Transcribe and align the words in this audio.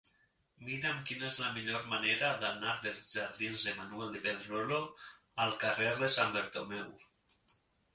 Mira'm 0.69 1.03
quina 1.09 1.27
és 1.27 1.37
la 1.41 1.49
millor 1.57 1.83
manera 1.91 2.31
d'anar 2.45 2.73
dels 2.87 3.11
jardins 3.19 3.69
de 3.69 3.77
Manuel 3.83 4.13
de 4.17 4.25
Pedrolo 4.27 4.83
al 5.47 5.59
carrer 5.67 5.97
de 6.05 6.15
Sant 6.21 6.39
Bartomeu. 6.41 6.95